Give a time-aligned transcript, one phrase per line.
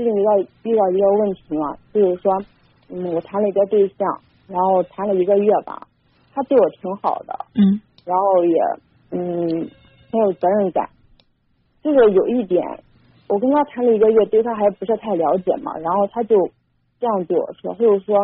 [0.00, 2.32] 最近遇到遇到一个问题嘛，就是说，
[2.88, 4.08] 嗯，我谈了一个对象，
[4.48, 5.86] 然后谈了一个月吧，
[6.32, 8.56] 他对我挺好的，嗯，然后也
[9.10, 9.68] 嗯
[10.10, 10.88] 很有责任感，
[11.82, 12.64] 就是有一点，
[13.28, 16.34] 我跟他谈了一个月，对他还不是太了解嘛，然后他就
[16.98, 18.16] 这样对我说，他就说，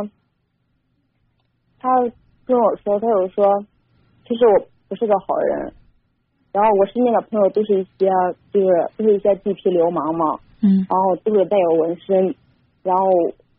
[1.79, 1.91] 他
[2.47, 3.45] 跟我说，他就说，
[4.27, 5.75] 其实我不是个好人，
[6.53, 8.09] 然后我身边的朋友都是一些
[8.51, 8.67] 就是
[8.97, 10.41] 都是一些地痞流氓嘛。
[10.63, 12.35] 嗯然后都是带有纹身，
[12.83, 13.05] 然后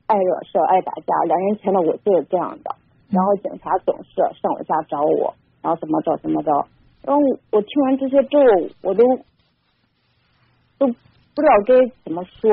[0.07, 1.13] 爱惹事、爱打架。
[1.27, 2.75] 两年前的我就是这样的，
[3.09, 6.51] 然后警察总是上我家找我，然后怎么着怎么着。
[7.03, 7.21] 然后
[7.51, 9.03] 我听完这些之后，我都
[10.77, 12.51] 都不知道该怎么说。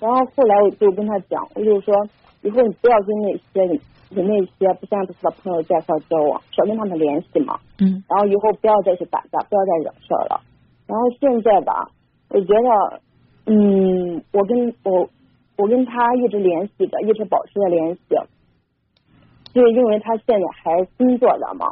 [0.00, 1.94] 然后后来我就跟他讲，我就说
[2.42, 7.58] 以后你不要跟那些你你那些不相识的朋友介绍交往，少跟他们联系嘛。
[7.80, 10.40] 嗯然后以后不要再去打架，不要再惹事儿了。
[10.86, 11.90] 然后现在吧，
[12.30, 13.00] 我觉得，
[13.50, 15.08] 嗯，我跟我
[15.56, 18.00] 我跟他一直联系着，一直保持着联系，
[19.54, 21.66] 就是因为他现在还工作着嘛，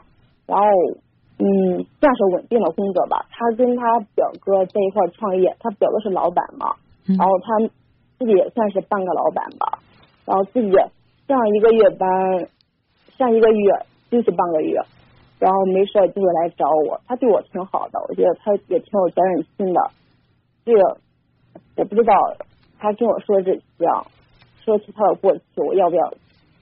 [0.47, 0.65] 然后
[1.39, 3.27] 嗯，算是稳定的工作吧。
[3.31, 6.75] 他跟他表哥在一块创业，他表哥是老板嘛，
[7.07, 7.69] 嗯然后他
[8.19, 9.79] 自己也算是半个老板吧，
[10.25, 10.73] 然后自己
[11.29, 12.49] 上一个月班，
[13.19, 13.71] 上一个月
[14.11, 14.81] 休息半个月，
[15.39, 19.91] 然后没事就会来找我，他对我挺好的，我觉得他也挺有责任心的。
[20.65, 20.97] 这个
[21.77, 22.15] 我不知道，
[22.79, 23.63] 他跟我说这些，
[24.65, 26.13] 说起他的过去，我要不要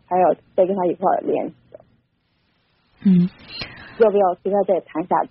[0.07, 1.55] 还要再跟他一块儿联系？
[3.05, 3.29] 嗯，
[3.99, 5.31] 要不要跟他再谈下去？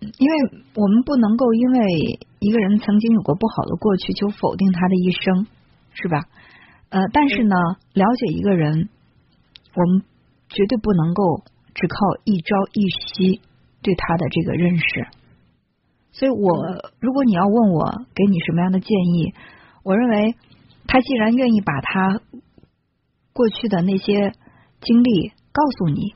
[0.00, 5.46] 因为我们不能够因为一个人曾经有过不好的过去就否定他的一生，
[5.94, 6.24] 是吧？
[6.90, 7.54] 呃，但是呢，
[7.94, 8.88] 了解一个人，
[9.74, 10.02] 我们
[10.48, 13.40] 绝对不能够只靠一朝一夕
[13.80, 15.06] 对他的这个认识。
[16.12, 19.34] 所以我，如果你要问我给你什么样的建议，
[19.82, 20.36] 我认为
[20.86, 22.20] 他既然愿意把他
[23.32, 24.32] 过去的那些
[24.80, 26.14] 经历告诉你，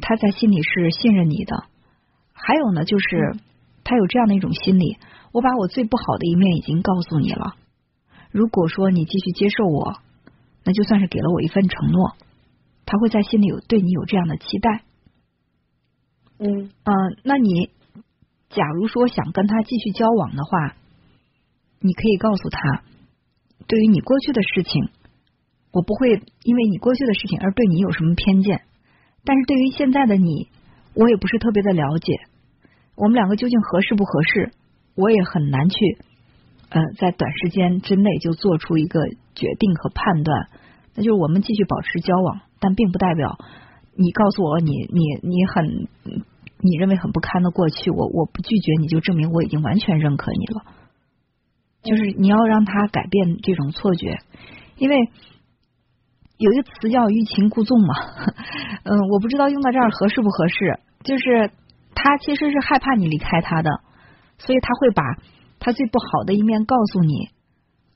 [0.00, 1.64] 他在心里是信任你的。
[2.32, 3.36] 还有呢，就是
[3.84, 4.98] 他有这样的一种心理，
[5.32, 7.54] 我把我最不好的一面已经告诉你了。
[8.30, 9.98] 如果说你继续接受我，
[10.64, 12.16] 那就算是给了我一份承诺。
[12.86, 14.82] 他会在心里有对你有这样的期待。
[16.38, 17.70] 嗯嗯、那你
[18.56, 20.74] 假如说想跟他继续交往的话，
[21.78, 22.82] 你可以告诉他，
[23.68, 24.88] 对于你过去的事情，
[25.72, 28.62] 我不会因为你过去的事情而对你有什么偏见，
[29.26, 30.48] 但是对于现在的你，
[30.94, 32.14] 我也不是特别的了解，
[32.96, 34.52] 我们两个究竟合适不合适，
[34.94, 35.98] 我也很难去，
[36.70, 39.00] 呃，在短时间之内就做出一个
[39.34, 40.48] 决定和判断。
[40.94, 43.38] 那就是我们继续保持交往，但并不代表
[43.94, 45.88] 你告诉我你你你很
[46.66, 50.62] 你认为很不堪的过去，我我不拒绝你就证明我已经完全认可你了。
[51.82, 54.18] 就是你要让他改变这种错觉，
[54.76, 54.96] 因为
[56.36, 57.94] 有一个词叫欲擒故纵嘛，
[58.82, 60.80] 嗯，我不知道用到这儿合适不合适。
[61.04, 61.52] 就是
[61.94, 63.70] 他其实是害怕你离开他的，
[64.38, 65.02] 所以他会把
[65.60, 67.28] 他最不好的一面告诉你，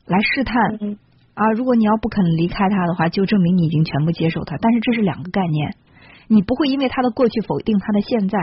[0.06, 0.96] 来试探嗯
[1.34, 1.50] 啊。
[1.52, 4.56] 如果你要不肯离开他的话，就证明你已经全部接受他。
[4.60, 5.74] 但是这是两个概念，
[6.28, 8.38] 你不会因为他的过去否定他的现在，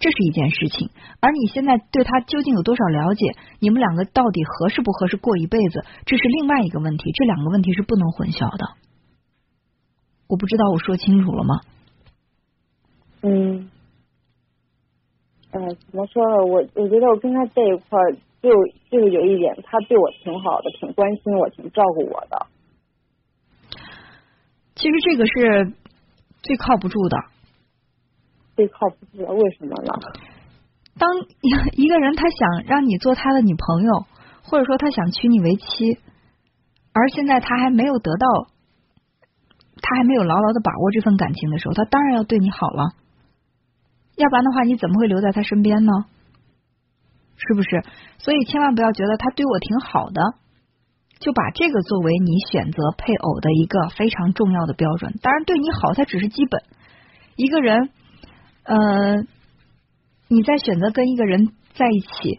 [0.00, 0.90] 这是一件事情。
[1.20, 7.12] 而你现在对他究竟有多少了解，你们两个到底合适不合适过一辈子，这是另外一个问题。
[7.12, 8.74] 这两个问题是不能混淆的。
[10.26, 11.60] 我不知道我说清楚了吗？
[13.22, 13.70] 嗯，
[15.50, 16.46] 呃，怎么说呢？
[16.46, 18.48] 我我觉得我跟他在一块儿，就
[18.90, 22.46] 就是有一点，他对我挺好的，挺关心我，挺照顾我的。
[24.76, 25.74] 其实这个是
[26.40, 27.18] 最靠不住的。
[28.60, 29.90] 最靠不住的，为什么呢？
[30.98, 31.08] 当
[31.72, 34.04] 一个人他想让你做他的女朋友，
[34.42, 35.96] 或者说他想娶你为妻，
[36.92, 38.26] 而现在他还没有得到，
[39.80, 42.92] 他还没有牢牢的把握这份感情的时候，他当然要对你好了。
[44.16, 45.92] 要不然的话，你怎么会留在他身边呢？
[47.36, 47.82] 是不是？
[48.18, 50.20] 所以千万不要觉得他对我挺好的，
[51.18, 55.14] 就把这个作为你选择配偶的一个非常重要的标准。
[55.22, 56.62] 当然，对你好，它只是基本。
[57.36, 57.88] 一个人，
[58.70, 59.26] 呃，
[60.28, 62.38] 你在选择跟一个人在一起，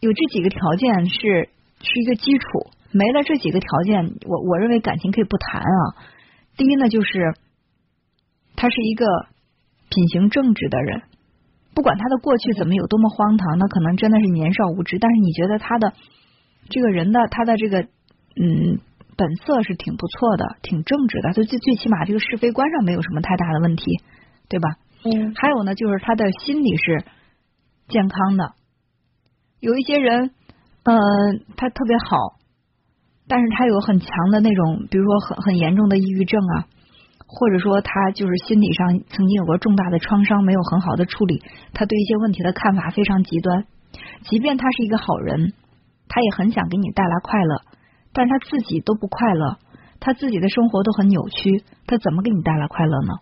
[0.00, 1.50] 有这几个条件是
[1.82, 6.00] 是一个基础，没了这几个条件，我我认为感情可以不谈啊。
[6.56, 7.34] 第一呢，就是
[8.56, 9.04] 他是一个
[9.90, 11.02] 品行正直的人，
[11.74, 15.92] 不管他的过去怎么有多么荒唐，那可能真的是年少无知，但是你觉得他的
[16.70, 18.80] 这个人的他的这个嗯
[19.14, 24.00] 本色是挺不错的，挺正直的，就最最起码这个是非观上没有什么太大的问题，
[24.48, 24.70] 对吧？
[25.04, 27.04] 嗯还有呢，就是他的心理是
[27.88, 28.52] 健康的。
[29.60, 30.30] 有一些人，
[30.84, 30.96] 呃，
[31.56, 32.38] 他特别好，
[33.26, 36.66] 但是他有很强的那种，比如说很很严重的抑郁症啊，
[37.26, 41.42] 或者说他就是心理上曾经有过重大的创伤，没有很好的处理，
[41.74, 43.66] 他对一些问题的看法非常极端。
[44.22, 45.52] 即便他是一个好人，
[46.08, 47.62] 他也很想给你带来快乐，
[48.12, 49.58] 但是他自己都不快乐，
[50.00, 53.14] 他自己的生活都很扭曲，他怎么给你带来快乐呢？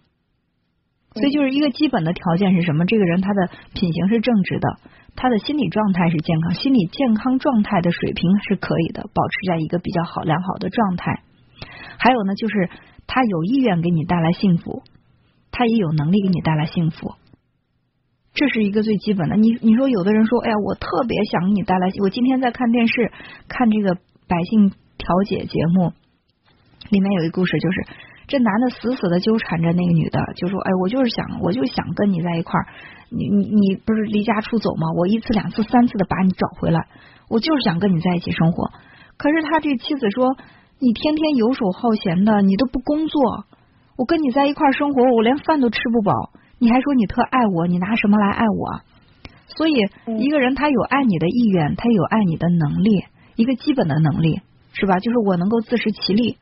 [1.16, 2.84] 所以就是一个基本的条件是什么？
[2.84, 4.68] 这个人他的品行是正直的，
[5.16, 11.22] 他的心理状态是健康，心理健康状态的水平是可以的，保持在一个比较好良好的状态。
[11.98, 12.68] 还有呢，就是
[13.06, 14.82] 他有意愿给你带来幸福，
[15.50, 17.14] 他也有能力给你带来幸福。
[18.34, 19.36] 这是一个最基本的。
[19.36, 21.88] 你你说有的人说，哎呀，我特别想给你带来。
[22.02, 23.10] 我今天在看电视，
[23.48, 23.94] 看这个
[24.28, 25.94] 百姓调解节目，
[26.90, 27.86] 里面有一个故事，就是
[28.26, 32.66] 这男的死死的纠缠着那个女的，就说，哎，我就是想，我就想跟你在一块儿。
[33.08, 34.90] 你你你不是离家出走吗？
[34.96, 36.88] 我一次两次三次的把你找回来，
[37.28, 38.70] 我就是想跟你在一起生活。
[39.16, 40.36] 可是他这妻子说，
[40.80, 43.44] 你天天游手好闲的，你都不工作，
[43.96, 46.12] 我跟你在一块儿生活，我连饭都吃不饱。
[46.58, 48.80] 你还说你特爱我，你拿什么来爱我？
[49.56, 49.72] 所以
[50.18, 53.04] 一个人他有爱你的意愿，他有爱你的能力，
[53.36, 54.40] 一个基本的能力
[54.72, 54.98] 是吧？
[54.98, 56.38] 就是我能够自食其力，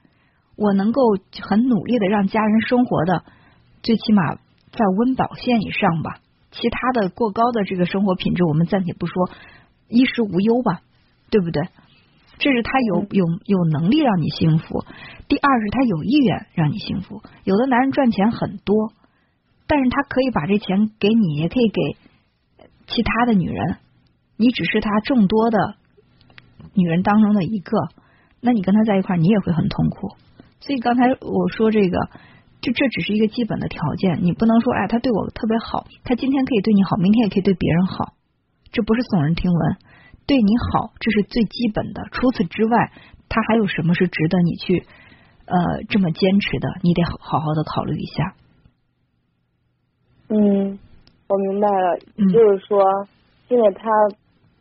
[0.56, 1.03] 我能够
[1.43, 3.25] 很努力的让家人生活的
[3.83, 6.21] 最起码在温饱线以上吧。
[6.51, 9.31] 其他的过高的这个生活品质我们暂且不说，
[9.89, 10.83] 衣食无忧吧，
[11.31, 11.62] 对不对？
[12.39, 14.85] 这是他有有有能力让你幸福。
[15.29, 17.23] 第二是他有意愿让你幸福。
[17.45, 18.93] 有的男人赚钱很多。
[19.67, 21.97] 但是他可以把这钱给你，也可以给
[22.87, 23.79] 其他的女人，
[24.37, 25.77] 你只是他众多的
[26.75, 27.79] 女人当中的一个，
[28.43, 30.11] 那你跟他在一块儿，你也会很痛苦。
[30.65, 32.09] 所以刚才我说这个，
[32.63, 38.15] 就这只是一个基本的条件，你不能说哎，他对我特别好，他今天可以对你好，明天也可以对别人好，
[38.73, 39.77] 这不是耸人听闻。
[40.27, 42.09] 对你好，这是最基本的。
[42.13, 42.93] 除此之外，
[43.29, 44.87] 他还有什么是值得你去
[45.45, 46.69] 呃这么坚持的？
[46.81, 48.35] 你得好好的考虑一下。
[50.31, 50.79] 嗯，
[51.29, 51.99] 我明白了，
[52.33, 52.81] 就是说，
[53.51, 53.91] 现在他，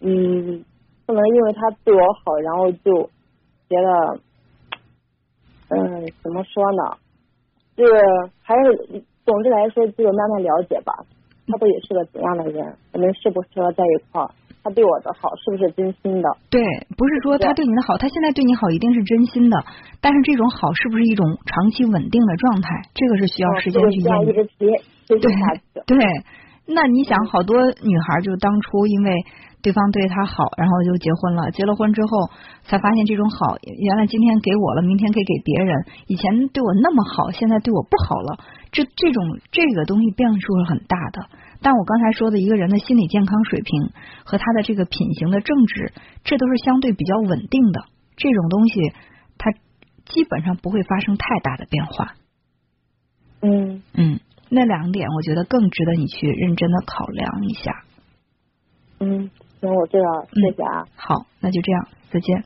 [0.02, 0.66] 嗯，
[1.06, 3.10] 不能因为他对我好，然后就
[3.70, 4.20] 觉得，
[5.80, 6.98] 嗯，怎么说呢？
[7.76, 7.98] 这个
[8.42, 10.94] 还是，总之来说，就是慢慢了解吧。
[11.48, 12.76] 他到底是个怎样的人？
[12.94, 14.30] 我们适不适合在一块儿？
[14.64, 16.30] 他对我的好是不是真心的？
[16.50, 16.64] 对，
[16.96, 19.58] 不是说他对你的好，他现在对你好一定是真心的，
[20.00, 22.70] 但是这种好是不是一种长期稳定的状态？
[22.94, 24.48] 这个是需要时间去验证。
[25.10, 25.20] 对
[25.86, 26.00] 对，
[26.66, 29.12] 那你想，好多女孩就当初因为
[29.62, 32.30] 对方对她好，然后就结婚了，结了婚之后
[32.64, 38.40] 才发现这种好，原来今天给我了，明天可以给别人，以前对我那么好，现在对我不好了，
[38.72, 41.28] 这这种这个东西变数是很大的。
[41.62, 43.92] 但我刚才说的一个人的心理健康水平
[44.26, 45.94] 和他的这个品行的正直，
[46.24, 47.86] 这都是相对比较稳定的。
[48.18, 48.92] 这种东西，
[49.38, 49.52] 它
[50.06, 52.16] 基本上不会发生太大的变化。
[53.42, 54.20] 嗯嗯，
[54.54, 57.84] 那两点我觉得更值得你去认真的考量一下。
[59.00, 59.30] 嗯，
[59.60, 60.86] 行，我知道，谢谢啊。
[60.96, 62.38] 好，那就这样，再见。